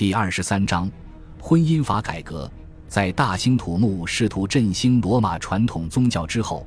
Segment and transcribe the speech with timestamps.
[0.00, 0.90] 第二十三章
[1.38, 2.50] 婚姻法改革。
[2.88, 6.66] 在大兴土木试图振兴罗马传统宗教之后，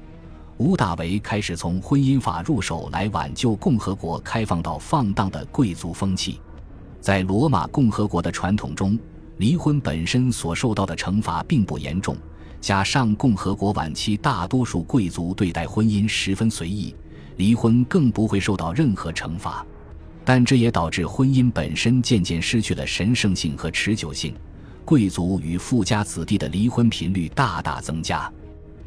[0.58, 6.40] 屋大维开始从婚姻法入手来挽救共和国开放到放荡的贵族风气。
[7.02, 9.00] 在罗马共和国的传统中，
[9.38, 12.16] 离婚本身所受到的惩罚并不严重，
[12.62, 16.96] 加上共和国晚期大多数贵族对待婚姻十分随意，
[17.38, 19.66] 离婚更不会受到任何惩罚。
[20.26, 24.34] 但这也导致婚姻本身渐渐失去了神圣性和持久性。
[24.86, 28.30] 贵族与富家子弟的离婚频率大大增加，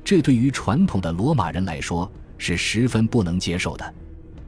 [0.05, 3.95] 这对于传统的罗马人来说是十分不能接受的。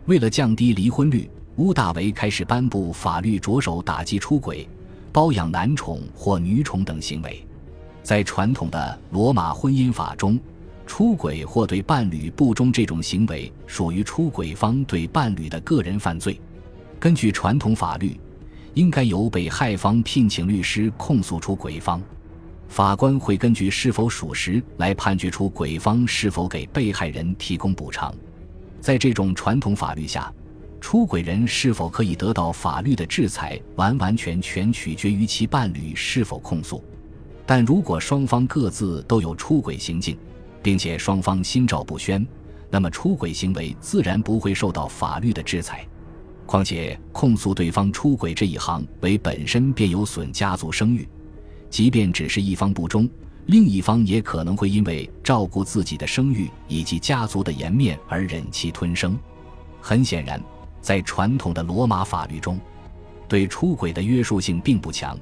[0.04, 4.68] 为了降低离婚率，屋大维开始颁布法律，着手打击出轨、
[5.10, 7.42] 包养男宠或女宠等行为。
[8.02, 10.38] 在传统的罗马婚姻法中，
[10.86, 16.38] 出轨或对伴侣不忠这种行为属于出轨方对伴侣的个人犯罪。
[16.98, 18.18] 根据传统法律。
[18.74, 22.00] 应该由被害方聘请律师控诉出轨方，
[22.68, 28.14] 法官会根据是否属实来判决出轨方是否给被害人提供补偿。
[28.80, 30.32] 在这种传统法律下，
[30.80, 36.84] 出轨人是否可以得到法律的制裁，完完全全取决于其伴侣是否控诉。
[37.44, 40.16] 但如果双方各自都有出轨行径，
[40.62, 42.24] 并且双方心照不宣，
[42.70, 45.84] 那么出轨行为自然不会受到法律的制裁。
[46.48, 51.06] 况且，控诉对方出轨这一行为本身便有损家族声誉，
[51.68, 53.06] 即便只是一方不忠，
[53.48, 59.18] 另一方也可能会因为照顾自己的声誉以及家族的颜面而忍气吞声。
[59.78, 60.42] 很显然，
[60.80, 62.58] 在传统的罗马法律中，
[63.28, 65.18] 对出轨的约束性并不强，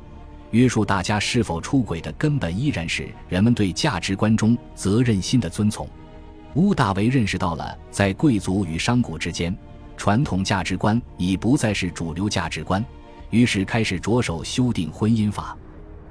[0.53, 5.89] 约束大家是否出轨的根本依然是人们对价值观中责任心的遵从。
[6.55, 9.53] 乌大维认识到了在贵族与商贾之间。
[9.97, 12.85] 传统价值观已不再是主流价值观，
[13.31, 15.57] 于是开始着手修订婚姻法。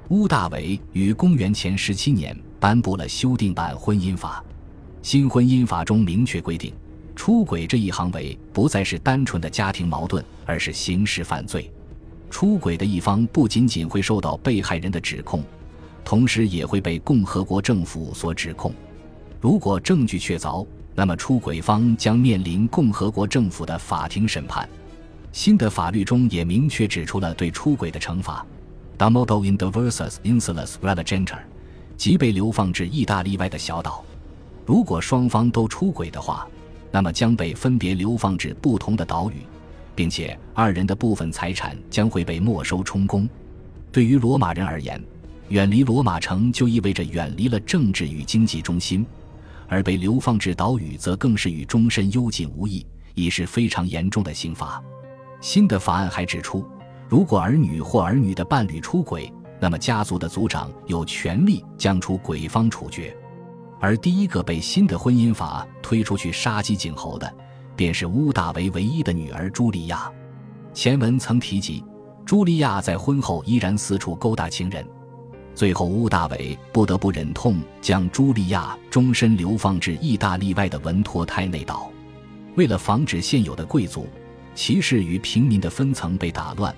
[0.08, 4.44] 屋大维于公元前十七年颁布了修订版婚姻法。
[5.02, 6.72] 新婚姻法中明确规定，
[7.14, 11.70] 出轨这一行为不再是单纯的家庭矛盾，而是刑事犯罪。
[12.28, 15.42] 出轨的一方不仅仅会受到被害人的指控，
[16.04, 18.74] 同时也会被共和国政府所指控。
[19.40, 24.68] 如果证据确凿，那么，出轨方将面临共和国政府的法庭审判。
[25.30, 28.44] 新的法律中也明确指出了对出轨的惩罚
[28.96, 31.38] ：“Damodo in diversas insulas religenter”，
[31.98, 34.02] 即被流放至意大利外的小岛。
[34.64, 36.48] 如果双方都出轨的话，
[36.90, 39.42] 那么将被分别流放至不同的岛屿，
[39.94, 43.28] 并且二人的部分财产将会被没收充公。
[43.92, 44.98] 对于罗马人而言，
[45.50, 49.04] 远离罗马城就意味着远离了政治与经济中心。
[49.68, 54.82] 而被流放至岛屿，则更是与终身幽禁无异，已是非常严重的刑罚。
[55.40, 56.64] 新的法案还指出，
[57.08, 63.16] 如果儿女或儿女的伴侣出轨，那么家族的族长有权利将出轨方处决。
[63.78, 67.32] 而第一个被新的婚姻法推出去杀鸡儆猴的，
[67.76, 70.10] 便是乌大维唯一的女儿茱莉亚。
[70.72, 71.84] 前文曾提及，
[72.24, 74.86] 茱莉亚在婚后依然四处勾搭情人。
[75.56, 81.90] 最后，屋大维不得不忍痛将茱莉亚终身流放至意大利外的文托泰内岛。
[82.56, 84.06] 为了防止现有的贵族、
[84.54, 86.76] 骑士与平民的分层被打乱，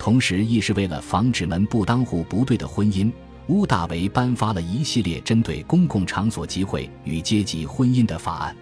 [0.00, 3.08] 同时亦是为了防止门不当户不对的婚姻，
[3.46, 8.56] 屋大维颁发了一系列针对公共场所集会与阶级婚姻的法案。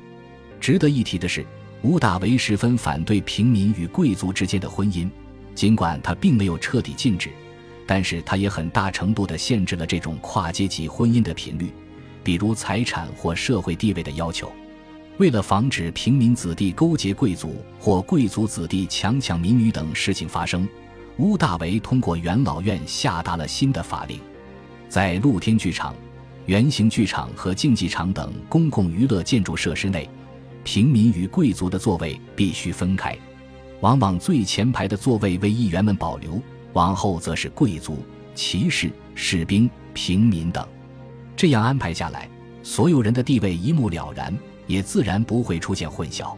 [0.61, 1.43] 值得一提的是，
[1.81, 5.09] 屋大维十分反对平民与贵族之间的婚姻，
[5.55, 7.31] 尽管他并没有彻底禁止。
[7.87, 11.73] 但是，他也很大程度地限制了这种跨阶级婚姻的频率，
[12.25, 14.51] 比如财产或社会地位的要求。
[15.19, 20.69] 为了防止平民子弟勾结贵族或贵族子弟强抢民女等事情发生，
[21.19, 24.21] 屋大维通过元老院下达了新的法令：
[24.89, 25.95] 在露天剧场、
[26.47, 30.11] 圆形剧场和竞技场等公共娱乐建筑设施内，
[30.65, 33.17] 平民与贵族的座位必须分开，
[33.81, 36.43] 往往最前排的座位为议员们保留。
[36.77, 38.05] 往后则是贵族、
[38.35, 40.69] 骑士、士兵、平民等，
[41.35, 42.29] 这样安排下来，
[42.63, 44.37] 所有人的地位一目了然，
[44.67, 46.37] 也自然不会出现混淆。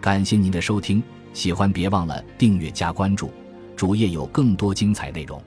[0.00, 1.02] 感谢您的收听，
[1.34, 3.30] 喜欢别忘了订阅加关注，
[3.76, 5.38] 主页有更多精彩内容。